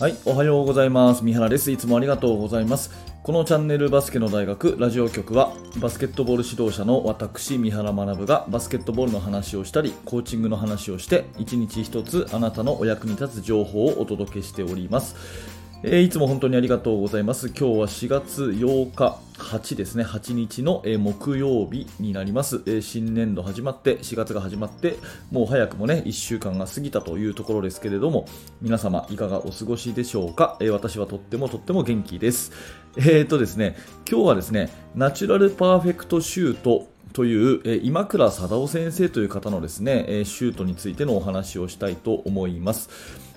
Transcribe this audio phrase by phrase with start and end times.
[0.00, 1.24] はい、おはようございます。
[1.24, 1.72] 三原です。
[1.72, 2.92] いつもありがとうございます。
[3.24, 15.57] このチャンネルバスケの大学ラジオ局はバスケットボール指導者の私三原学がバスケットボールの話をしたりコーチングの話をして一日一つあなたのお役に立つ情報をお届けしております。
[15.84, 17.50] えーいつも本当にありがとうございます。
[17.50, 24.96] 今日は4月8日、8ですね、8日の、えー木曜日になります、えー新年度始まって、4月が始まって、
[25.30, 28.26] もう早くもね、1週間が過ぎたというところですけれども、
[28.60, 32.50] 皆様いかがお過ごしでしょうか、えー私はとってもとっても元気です。
[32.96, 33.76] えーとですね、
[34.10, 42.90] 今日はですね、ナチュラルパーフェクトシュートという、えー今倉貞夫先生という方のですね、えーシュートについてのお話をしたいと思います。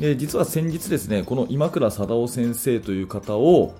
[0.00, 3.74] え実は先日ですね、この今倉貞夫先生という方を、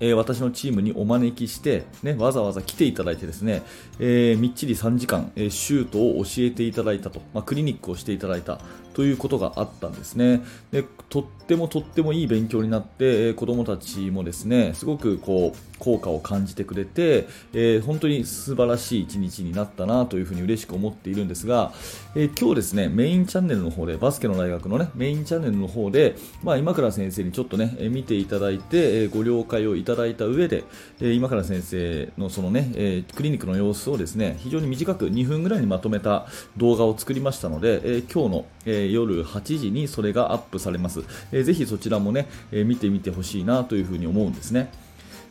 [0.00, 3.62] えー私のチームにお招きして、ね、わざわざ来ていただいてですね、
[3.98, 8.60] えーみっちり3時間、えーシュートを教えていただいたと、まあ、クリニックをしていただいた
[8.94, 10.42] ということがあったんですね。
[10.70, 21.72] でとってもとってもいい勉強になって、えー子どもたちもですね、すごくこう効果を感じてくれて、えー本当に素晴らしい一日になったなというふうに嬉しく思っているんですが、
[22.14, 30.64] えー今日ですね、メインチャンネルの方で、バスケの大学のね、メインチャンネルの方で、まあ、今倉先生にちょっとね、えー見ていただいて、えーご了解をいただいた上で、
[31.00, 41.04] えー今倉先生のそのね、えークリニックの様子をですね、非常に短く2分ぐらいにまとめた動画を作りましたので、えー今日の、えー夜8時にそれがアップされます。
[41.32, 44.70] えーぜひそちらもね、えー見てみてほしいなというふうに思うんですね。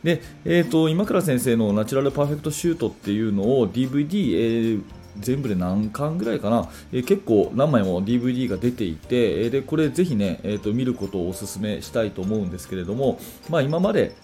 [0.02, 4.82] で、えー、と今倉先生のナチュラルパーフェクトシュートっていうのを DVD、えー
[5.20, 14.14] 全部で何巻ぐらいかな、えー結構何枚も DVD が出ていて、えーでこれぜひね、えー、と見ることをお勧めしたいと思うんですけれども、まあ、今まで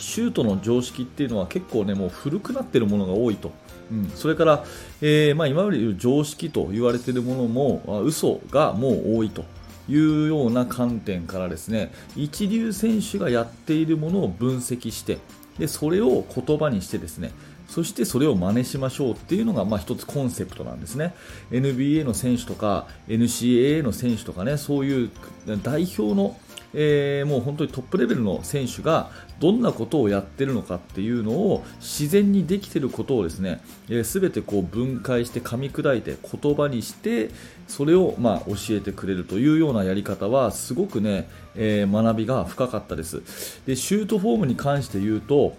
[0.00, 3.52] シュートの常識っていうのは結構ねもう古くなっているものが多いと、
[3.90, 4.64] うん、それから、
[5.00, 9.44] えーまあ、今まで言う常識と言われているものもあ嘘がもう多いと
[9.88, 15.18] いうような観点からですね一流選手がやっているものを分析して
[15.58, 17.32] でそれを言葉にしてですね
[17.70, 21.14] そしてそれを真似しましょうっていうのがまあ一つコンセプトなんですね。
[21.52, 25.10] NBA の選手とか NCAA の選手とかねそういう
[25.62, 26.36] 代表の
[26.74, 29.10] えーもう本当にトップレベルの選手が
[29.40, 37.30] どんなことをやってるのかっていうのを自然にできていることをですね、えー、全てこう分解して噛み砕いて言葉にして
[37.66, 43.22] それをま教えてくれるというようなやり方はすごくね、えー学びが深かったです。
[43.66, 45.56] でシュートフォームに関して言うと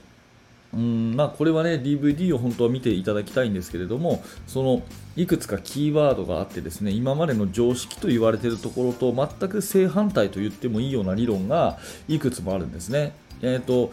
[0.74, 4.82] うんまあ、これはね DVD を本当は見ていただきたいんですけれどもその
[5.18, 11.78] いくつかキーワードがあってですね今までの常識と言われているところと全く正反対と言ってもいいような理論が
[12.08, 13.14] いくつもあるんですね。
[13.42, 13.92] えーと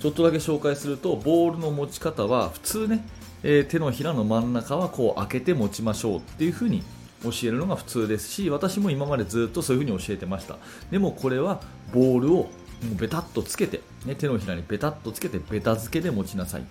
[0.00, 3.04] ちょっとだけ紹介するとボールの持ち方は普通ね、
[3.44, 6.82] えー手のひらの真ん中はこう開けて持ちましょうっていう風に
[7.22, 10.58] 教えるのが普通ですし私も今までずっとそういう風に教えてました
[10.90, 11.60] でもこれは
[11.92, 12.50] ボールを
[12.82, 16.62] もうベタっとつけて、ね、手のひらにベタっとつけてベタ付けで持ちなさい。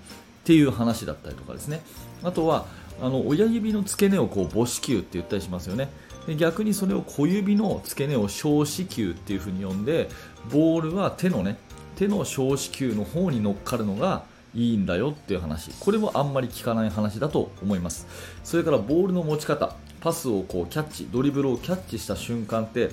[0.42, 1.82] っていう話だったりとかですね。
[2.24, 2.66] あとは
[3.02, 5.90] あの親指の付け根をこう母子球って言ったりしますよね。
[6.28, 10.10] で逆にそれを小指の付け根を小子球っていう風に呼んで
[10.52, 11.58] ボールは手のね
[11.96, 14.24] 手の小子球の方に乗っかるのが
[14.54, 15.72] いいんだよっていう話。
[15.80, 18.08] これもあんまり聞かない話だと思います。
[18.44, 19.76] それからボールの持ち方。
[20.02, 22.90] パスをこうキャッチドリブルをキャッチした瞬間って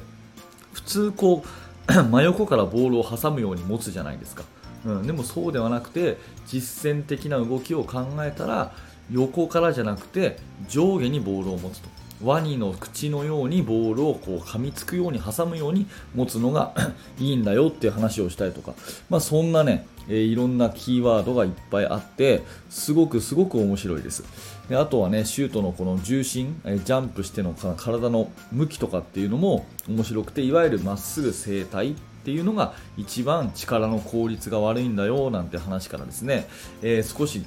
[0.75, 1.49] 普通こう
[2.11, 4.45] 真横からボールを挟むように持つじゃないですか、
[4.85, 8.73] うん、でもそうではなくて実践的な動きを考えたら
[9.11, 10.37] 横からじゃなくて
[10.69, 11.89] 上下にボールを持つと。
[12.23, 16.75] ワニの口のようにボールをこう噛みつくように挟むように持つのが
[17.19, 18.75] いいんだよっていう話をしたりとか、
[19.09, 24.25] まあ、そんなね、えーいろんなキーワードがいっぱいあってすごくすごく面白いです。
[24.69, 36.47] であとはねシュートのこの重心えージャンプしての体の向きとかっていうのも面白くていわゆるまっすぐ正対っていうのが一番力の効率が悪いんだよなんて話からですね、
[36.83, 37.45] えー少し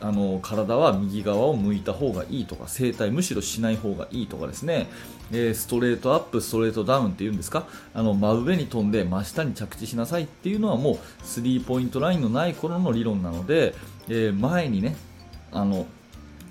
[0.00, 4.88] あの体は右側を向いた方がいいとか整体むしろしない方がいいとかですね、
[5.30, 7.66] えーストレートアップストレートダウンっていうんですか？
[7.94, 13.74] あの真上に飛んで真下に着地しなさいっていうのはもうスリーポイントラインのない頃の理論なので、
[14.08, 14.96] えー前にね
[15.52, 15.86] あの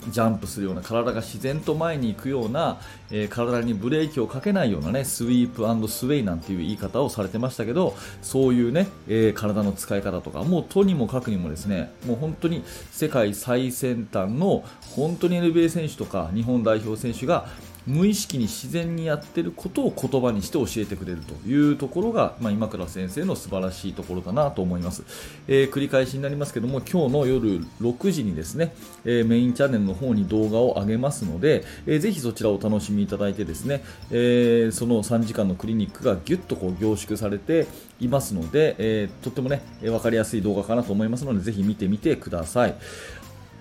[0.09, 2.79] ジャンプするような体が自然と前に行くような、
[3.11, 14.63] えー体にブレーキをかけないようなねスイープスウェイなんていう言い方をされてましたけどそういうね、えー体の使い方とかもうとにもかくにもですねもう本当に世界最先端の
[14.95, 17.47] 本当に NBA 選手とか日本代表選手が
[17.85, 25.03] 無意識に自然にやってることを言葉にして教えてくれるというところが、まあ、今倉先生の素晴らしいところだなと思います、
[25.47, 37.67] えー、繰り返しになりますけども今日の夜6時にですね、えー、メインチャンネルの方に動画を上げますので、えー、ぜひそちらをお楽しみいただいてですね、えその3時間のクリニックがぎゅっとこう凝縮されて
[37.99, 42.75] いますので、えとってもね分かりやすい動画かなと思いますのでぜひ見てみてください。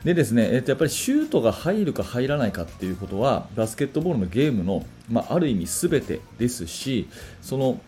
[0.04, 7.08] でですね、えっと、やっぱりシュートが入るか入らないかっていうことはバスケットボールのゲームの、まあ、ある意味全てですし
[7.40, 7.80] その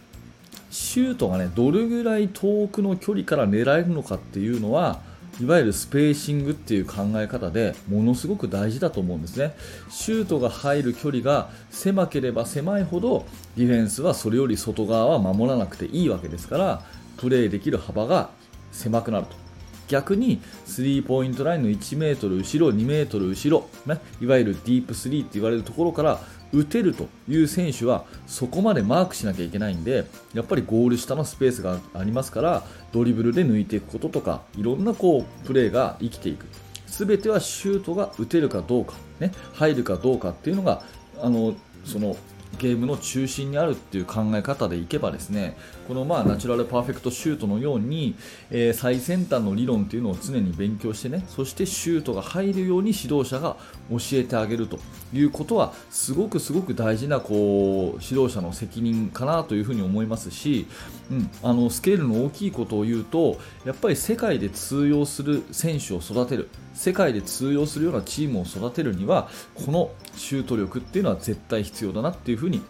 [0.71, 5.01] シュートがねどれぐらい遠くの距離から狙えるのかっていうのは
[5.41, 9.57] いわゆるスペーシングっていう考え方でものすごく大事だと思うんですね。
[9.91, 13.27] シュートが入る距離が狭ければ狭いほど
[13.57, 16.83] ディフェンスはそれより外側は守らなくていいわけですから
[17.17, 18.31] プレーできる幅が
[18.71, 19.44] 狭くなると。
[19.89, 22.29] 逆にスリーポイントラインの1 m 後
[22.59, 26.21] ろ、2 m 後ろ、ね、いわゆるディープスリーって言われるところから
[26.53, 36.47] 打てるという選手はそこまでマークしなきゃいけないんでやっぱりゴール下のスペースがありますからドリブルで抜いていくこととかいろんなこうプレーが生きていく。
[36.87, 40.83] 全てはシュートが打てるかどうか、ね、入るかどうかっていうのが
[41.21, 41.55] あの
[41.85, 42.17] その
[42.59, 45.57] ゲームの中心にあるっていう考え方でいけばですね
[45.89, 48.15] このまあナチュラルパーフェクトシュートのように、
[48.51, 53.57] えー、最先端の理論っていうのを常に勉強してねそしてシュートが入るように指導者が
[53.91, 54.79] 教えてあげると
[55.13, 60.67] いうことはすごくすごく大事なこう指導者の責任かなというふうに思いますし、
[61.11, 66.49] うん、あのスケールの大きいことを言うとやっぱり世界で通用する選手を育てる。
[66.75, 72.61] 世界で通用するようなチームを育てるにはこのシュート力っていうのは絶対必要だなっていうふうに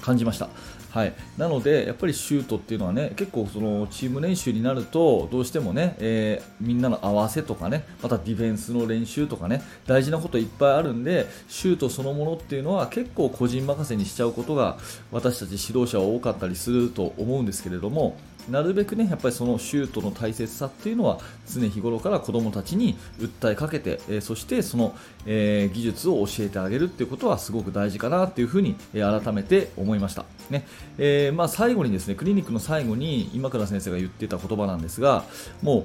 [0.00, 0.48] 感じました。
[0.90, 14.78] はい、なので、やっぱりシュートっていうのはね結構そのチーム練習になるとどうしてもね、えー、みんなの合わせとかねまたディフェンスの練習とかね大事なこといっぱいあるんでシュートそのものっていうのは結構個人任せにしちゃうことが
[15.12, 18.16] 私たち指導者は多かったりすると思うんですけれども
[18.48, 24.96] なるべくねやっぱりそのシュートの大切さっていうのは常日頃から子どもたちに訴えかけて、えー、そしてその、
[25.26, 30.66] えー、技術を教えてあげるっていうことはすごく大事かなっていうふうに、え、改めて思いました、ね。
[30.98, 35.24] えまあ、最後にですねクリニックの最後に今倉先生が言ってた言葉なんですが
[35.62, 35.84] もう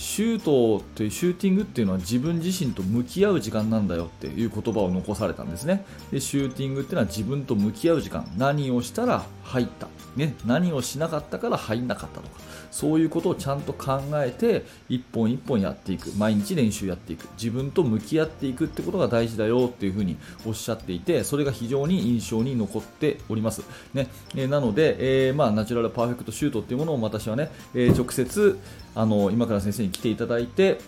[0.00, 5.84] シュートというシューティングっていうのは自分自身と向き合う時間なんだよっていう言葉を残されたんですね。
[6.10, 8.26] でシューティングっていうのは自分と向き合う時間。
[8.38, 12.40] 何をしたら入った、ね、何をしなかったから入んなかったとか。
[12.70, 16.12] そういうことをちゃんと考えて一本一本やっていく。
[16.16, 17.28] 毎日練習やっていく。
[17.32, 20.16] 自分と向き合っていくってことが大事だよっていうふうに
[20.46, 23.62] おっしゃっていてそれが非常に印象に残っております、
[23.94, 28.58] ねえ、なので、えー、まあ、ナチュラルパーフェクトシュートっていうものを私はね、えー、直接
[28.94, 30.78] あの今から先生に来ていただいて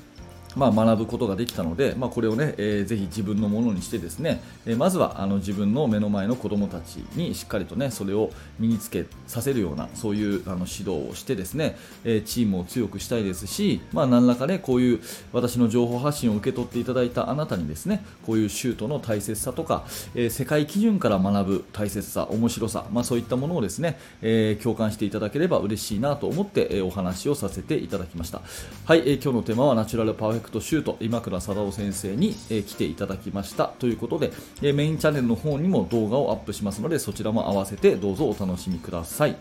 [0.56, 15.00] まあ、学ぶことができたので、まあ、これをね、えー、ぜひ自分のものにしてですね、えー、まずはあの自分の目の前の子供たちにしっかりとねそれを身につけさせるようなそういうあの指導をしてですね、えー、チームを強くしたいですし、まあ、何らかねこういう
[15.32, 19.84] 私の情報発信を受け取っていただいたあなたにですねこういうシュートの大切さとか、
[20.14, 28.42] え世界基準から学ぶ大切さ面白さ、まあ、そういったものをですね、え共感していただければ嬉しいなと思って、えお話をさせていただきました。
[28.84, 39.36] はい、え今日のテーマはナチュラルパーフェクトシュート今倉貞夫先生に、え来ていただきましたということで、えメインチャンネルの方にも動画をアップしますのでそちらも合わせてどうぞお楽しみください。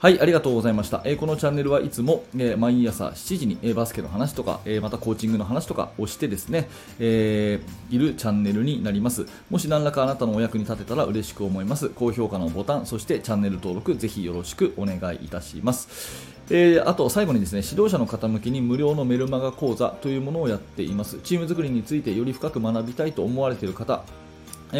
[0.00, 1.02] はい、ありがとうございました。
[1.04, 6.68] えー、このチャンネルはいつも、えー、毎朝7時に、えー、バスケの話とか、えまたコーチングの話とかをしてですね、
[7.00, 7.60] え
[7.90, 9.26] いるチャンネルになります。
[9.50, 11.88] もし何らかあなたのお役に立てたら嬉しく思います。
[11.88, 16.37] 高評価のボタン、そしてチャンネル登録、ぜひよろしくお願いいたします。
[16.50, 21.18] えー、あと最後にですね指導者の方向けに無料のメルマガ講座というものをやっています。
[21.20, 24.02] チーム作りについてより深く学びたいと思われている方。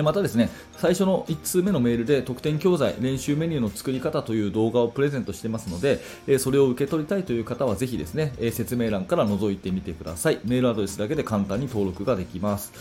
[0.02, 6.00] またですね最初の1通目のメールで特典教材練習メニューの作り方という動画をプレゼントしてますので
[6.38, 10.40] それを受け取りたいという方はぜひですね説明欄から覗いてみてください。
[10.44, 12.72] メールアドレスだけで簡単に登録ができます。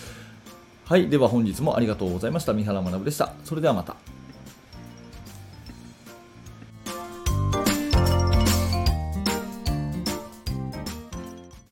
[0.86, 2.54] はいでは本日もありがとうございました。
[2.54, 3.34] 三原学でした。
[3.46, 4.17] それではまた。